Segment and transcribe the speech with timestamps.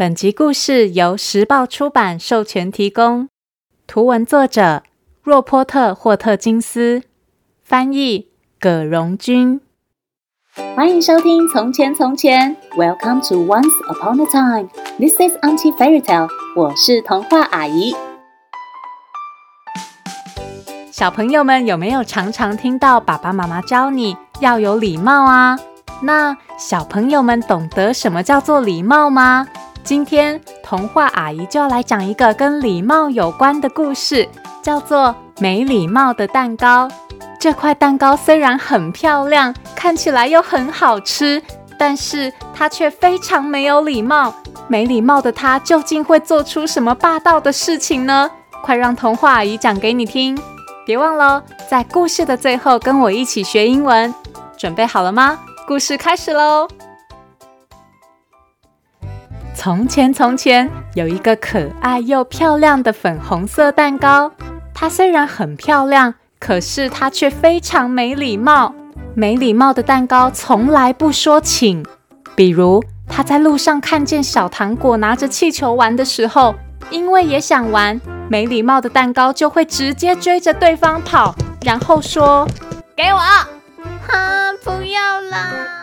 [0.00, 3.28] 本集故事由时报出版授权提供，
[3.86, 4.82] 图文作者
[5.22, 7.02] 若波特·霍特金斯，
[7.62, 8.28] 翻译
[8.58, 9.60] 葛荣君。
[10.74, 14.70] 欢迎收听《从前从前》，Welcome to Once Upon a Time。
[14.98, 16.30] This is Auntie Fairy Tale。
[16.56, 17.94] 我是童话阿姨。
[20.90, 25.58] 小朋友们有没有常常听到爸爸妈妈教你要有礼貌啊？
[26.02, 29.46] 那小朋友们懂得什么叫做礼貌吗？
[29.82, 34.28] 今天童话阿姨就要来讲一个跟礼貌有关的故事，
[34.62, 35.08] 叫做
[35.40, 36.88] 《没礼貌的蛋糕》。
[37.40, 41.42] 这块蛋糕虽然很漂亮，看起来又很好吃，
[41.78, 44.32] 但是它却非常没有礼貌。
[44.68, 48.30] 没礼貌的它究竟会做出什么霸道的事情呢？
[48.62, 50.38] 快让童话阿姨讲给你听！
[50.86, 54.14] 别忘了，在故事的最后跟我一起学英文。
[54.56, 55.38] 准备好了吗？
[55.66, 56.68] 故事开始喽！
[59.62, 64.32] 从前，从前有一个可爱又漂亮的粉红色蛋糕。
[64.72, 68.74] 它虽然很漂亮，可是它却非常没礼貌。
[69.14, 71.84] 没礼貌的蛋糕从来不说请。
[72.34, 76.54] 比如，他在路上看见小糖果拿着气球玩的时候，
[76.88, 78.00] 因为也想玩，
[78.30, 82.48] 没礼貌的蛋糕就会直接追着对方跑，然后说
[82.96, 83.18] ：“给我！”
[84.08, 85.79] 哈，不要啦！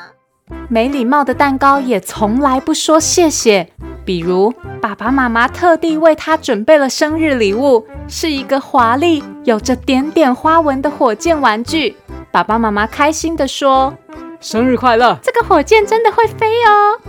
[0.70, 3.70] 没礼貌的蛋糕也从来不说谢谢。
[4.04, 11.96] 比如，爸爸妈妈特地为他准备了生日礼物，是一个华丽、有着点点花纹的火箭玩具。
[12.32, 13.94] 爸爸妈妈开心地说
[14.40, 17.00] ：“生日快乐！”这个火箭真的会飞哦。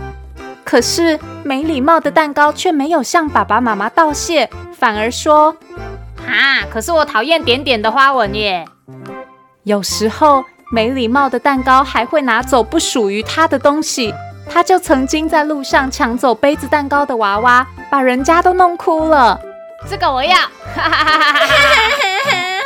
[0.63, 5.55] 可是，没礼貌的蛋糕却没有向爸爸妈妈道谢，反而说
[6.17, 8.65] ：“哈，可是我讨厌点点的花纹耶。”
[9.63, 10.45] 有时候。
[10.71, 14.13] 没礼貌的蛋糕还会拿走不属于他的东西，
[14.47, 19.39] 他就曾经在路上抢走杯子蛋糕的娃娃，把人家都弄哭了。
[19.89, 21.39] 这个我要，哈哈哈哈哈哈！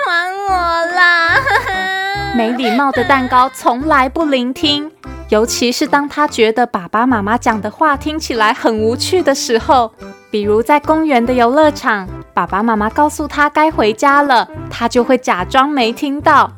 [0.05, 1.37] 还我啦！
[2.35, 4.91] 没礼貌的蛋糕从来不聆听，
[5.29, 9.93] 尤其是当他觉得爸爸妈妈讲的话听起来很无趣的时候，
[10.29, 16.51] 比如在公园的游乐场，爸爸妈妈告诉他该回家了，他就会假装没听到。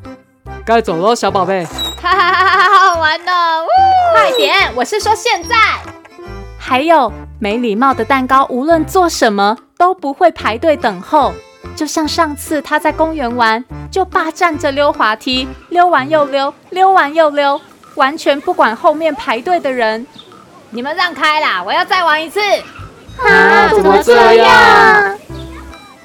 [0.66, 1.64] 该走了，小宝贝。
[2.02, 3.66] 哈哈哈哈，好好玩哦！
[4.14, 5.56] 快点，我是说现在。
[6.58, 11.32] 还有没礼貌的蛋糕，无论做什么都不会排队等候。
[11.76, 17.62] 就像上次他在公园玩，就霸占着溜滑梯，溜完又溜，溜完又溜，
[17.94, 20.08] 完全不管后面排队的人。
[20.72, 22.40] 你们让开啦，我要再玩一次。
[23.20, 25.20] 啊，怎么这样？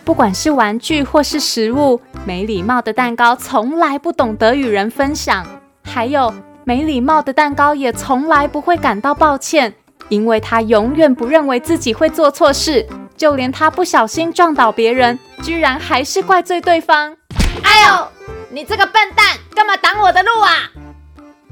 [0.04, 5.46] 不管是玩具或是食物，没礼貌的蛋糕从来不懂得与人分享。
[5.84, 6.32] 还有，
[6.64, 9.72] 没礼貌的蛋糕也从来不会感到抱歉，
[10.08, 12.86] 因为他永远不认为自己会做错事。
[13.16, 17.14] 就连他不小心撞倒别人，居然还是怪罪对方。
[17.62, 18.08] 哎呦，
[18.50, 20.70] 你这个笨蛋，干嘛挡我的路啊？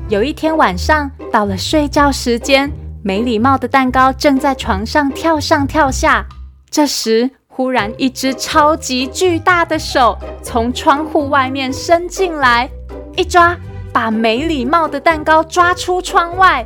[0.09, 2.73] 有一天晚上，到了睡觉时间，
[3.05, 6.25] 没礼貌的蛋糕正在床上跳上跳下。
[6.71, 12.71] 这时，忽然，一只超级巨大的手从窗户外面伸进来，
[13.17, 13.57] 一抓，
[13.93, 16.65] 把没礼貌的蛋糕抓出窗外。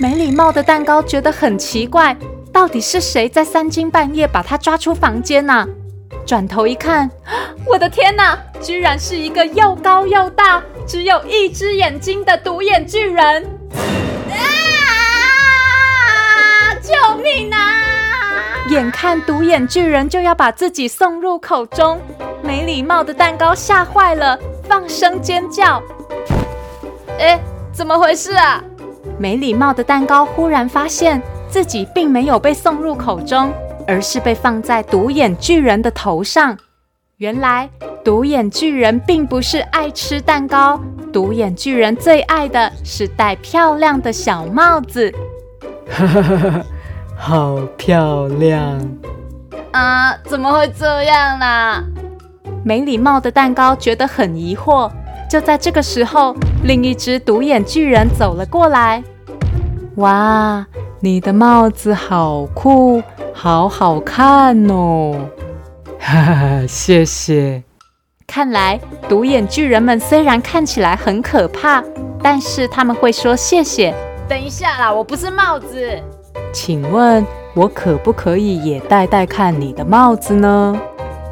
[0.00, 2.16] 没礼貌的蛋糕觉得很奇怪，
[2.52, 5.66] 到底是谁在三更半夜把它抓出房间呢？
[6.24, 7.10] 转头一看，
[7.66, 13.44] 我的天哪，居然是一个又高又大、只有一只眼睛的独眼巨人！
[14.30, 14.38] 啊！
[16.80, 17.89] 救命啊！
[18.70, 22.00] 眼看独眼巨人就要把自己送入口中，
[22.40, 25.82] 没礼貌的蛋糕吓坏了，放声尖叫。
[27.18, 27.40] 哎，
[27.72, 28.62] 怎么回事啊？
[29.18, 33.52] 没礼貌的蛋糕忽然发现自己并没有被送入口中，
[33.88, 36.56] 而是被放在独眼巨人的头上。
[37.16, 37.68] 原来
[38.04, 40.80] 独眼巨人并不是爱吃蛋糕，
[41.12, 45.12] 独眼巨人最爱的是戴漂亮的小帽子。
[45.90, 46.64] 哈哈哈哈。
[47.22, 48.80] 好漂亮
[49.72, 50.16] 啊！
[50.24, 51.84] 怎么会这样啦？
[52.64, 54.90] 没礼貌的蛋糕觉得很疑惑。
[55.28, 56.34] 就在这个时候，
[56.64, 59.04] 另一只独眼巨人走了过来。
[59.96, 60.66] 哇，
[61.00, 63.02] 你的帽子好酷，
[63.34, 65.14] 好好看哦！
[66.00, 67.62] 哈哈哈，谢谢。
[68.26, 68.80] 看来
[69.10, 71.84] 独眼巨人们虽然看起来很可怕，
[72.22, 73.94] 但是他们会说谢谢。
[74.26, 76.02] 等一下啦，我不是帽子。
[76.52, 77.24] 请问，
[77.54, 80.76] 我可不可以也戴戴看你的帽子呢？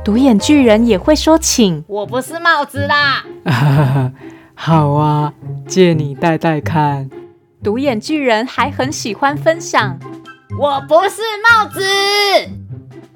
[0.05, 1.85] 独眼巨人也会说请。
[1.87, 3.25] 我不是帽子啦。
[4.55, 5.33] 好啊，
[5.67, 7.11] 借你戴戴看。
[7.63, 9.99] 独眼巨人还很喜欢分享。
[10.59, 11.81] 我不是帽子。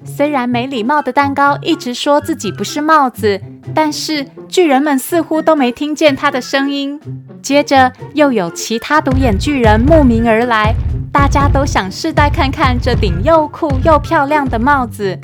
[0.05, 3.41] 虽然没礼貌的蛋糕一直说自己不是帽子，
[3.73, 6.99] 但是巨人们似乎都没听见他的声音。
[7.41, 10.75] 接着又有其他独眼巨人慕名而来，
[11.13, 15.17] 大家都想试戴看看这顶又酷又漂亮的帽子。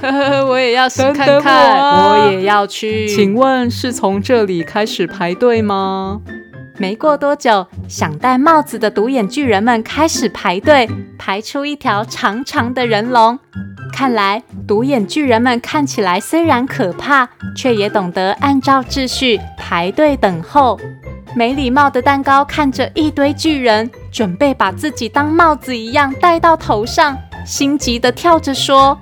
[0.00, 3.08] 呵呵，我也要试看看，我，我也要去。
[3.08, 6.20] 请问是从这里开始排队吗？
[6.76, 13.38] 没过多久，想戴帽子的独眼巨人们开始排队，排出一条长长的人龙。
[13.92, 20.78] 看来，独眼巨人们看起来虽然可怕，却也懂得按照秩序排队等候。
[21.34, 27.16] 没礼貌的蛋糕看着一堆巨人，准备把自己当帽子一样戴到头上，
[27.46, 28.98] 心急地跳着说：“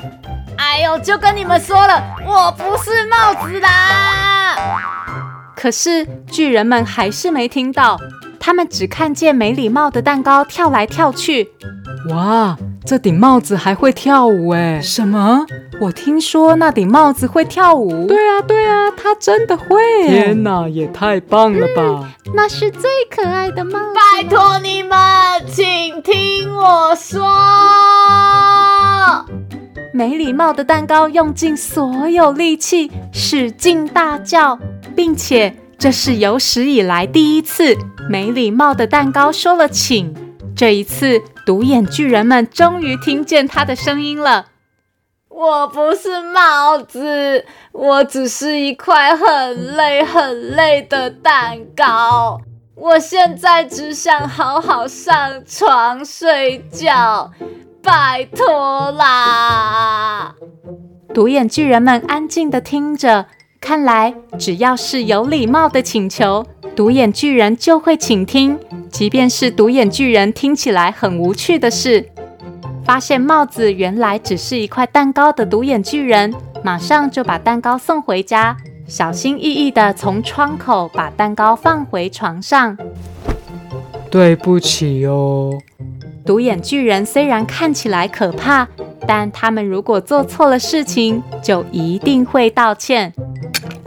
[0.59, 4.57] 哎呦，就跟你们说了，我不是帽子啦！”
[5.57, 7.99] 可是巨人们还是没听到，
[8.39, 11.51] 他们只看见没礼貌的蛋糕跳来跳去。
[12.11, 12.57] 哇，
[12.87, 14.81] 这顶帽子还会跳舞诶！
[14.81, 15.45] 什么？
[15.81, 18.07] 我听说那顶帽子会跳舞？
[18.07, 19.67] 对啊，对啊，它真的会！
[20.07, 21.83] 天哪，也太棒了吧！
[21.83, 23.87] 嗯，那是最可爱的帽子。
[23.93, 24.97] 拜托你们，
[25.49, 27.27] 请听我说。
[29.93, 34.57] 没礼貌的蛋糕用尽所有力气，使劲大叫。
[34.95, 37.77] 并且这是有史以来第一次，
[38.09, 40.15] 没礼貌的蛋糕说了请。
[40.55, 44.47] 这一次，独眼巨人们终于听见他的声音了。
[45.29, 52.41] 我不是帽子，我只是一块很累很累的蛋糕。
[52.75, 57.31] 我现在只想好好上床睡觉，
[57.81, 60.35] 拜托啦！
[61.15, 63.27] 独眼巨人们安静的听着。
[63.61, 68.59] 看来，只要是有礼貌的请求，独眼巨人就会倾听，
[68.91, 72.09] 即便是独眼巨人听起来很无趣的事。
[72.85, 76.33] 发现帽子原来只是一块蛋糕的独眼巨人，
[76.63, 78.57] 马上就把蛋糕送回家，
[78.87, 82.79] 小心翼翼地从窗口把蛋糕放回床上。
[84.09, 85.51] 对不起哟。
[86.25, 88.69] 独眼巨人虽然看起来可怕，
[89.07, 93.13] 但他们如果做错了事情，就一定会道歉。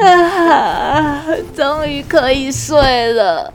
[0.01, 1.25] 啊！
[1.55, 3.53] 终于可以睡了。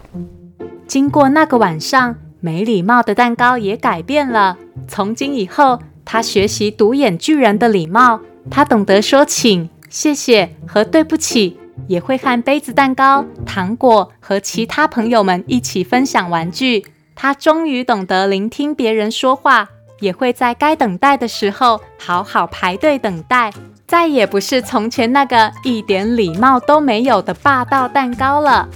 [0.87, 4.57] 经过那个晚上，没礼貌的蛋糕也改变了。
[4.87, 8.21] 从今以后，他学习独眼巨人的礼貌，
[8.51, 16.85] 他懂得说请、谢谢和对不起，也会和杯子蛋糕、糖果和其他朋友们一起分享玩具。
[17.17, 19.69] 他终于懂得聆听别人说话，
[20.01, 23.53] 也会在该等待的时候好好排队等待。
[23.87, 28.69] 再也不是从前那个一点礼貌都没有的霸道蛋糕了。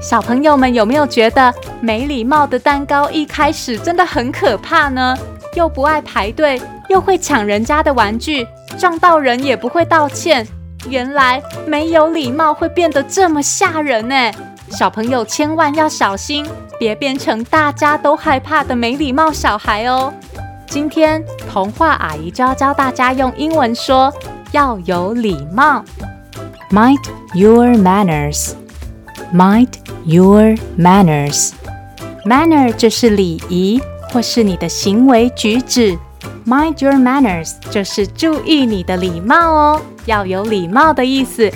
[0.00, 5.16] 小朋友们有没有觉得没礼貌的蛋糕一开始真的很可怕呢？
[5.54, 8.46] 又不爱排队，又会抢人家的玩具，
[8.78, 10.46] 撞到人也不会道歉。
[10.88, 14.30] 原来没有礼貌会变得这么吓人呢！
[14.70, 16.46] 小朋友千万要小心，
[16.78, 20.12] 别变成大家都害怕的没礼貌小孩哦。
[20.68, 24.12] 今天童话阿姨就要教大家用英文说
[24.52, 25.84] 要有礼貌。
[26.70, 27.02] Mind
[27.34, 28.52] your manners.
[29.32, 29.68] Mind
[30.04, 31.52] your manners.
[32.24, 33.80] Manner 就是礼仪
[34.12, 35.96] 或是你的行为举止。
[36.46, 41.50] Mind your manners 就是注意你的礼貌哦，要有礼貌的意思。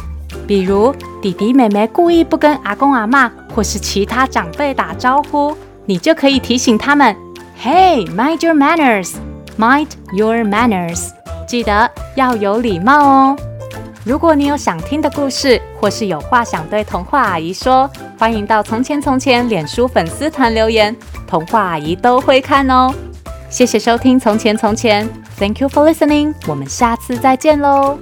[0.46, 5.56] 比如弟弟妹妹故意不跟阿公阿嬷或是其他长辈打招呼，
[5.86, 7.14] 你就可以提醒他们。
[7.62, 9.16] Hey, mind your manners.
[9.58, 11.10] Mind your manners.
[11.46, 13.36] 记得要有礼貌哦。
[14.02, 22.90] 如果你有想听的故事，或是有话想对童话阿姨说，欢迎到《从前从前》脸书粉丝团留言，童话阿姨都会看哦。
[23.50, 25.06] 谢谢收听《从前从前》
[25.38, 26.32] ，Thank you for listening。
[26.46, 27.98] 我们下次再见喽。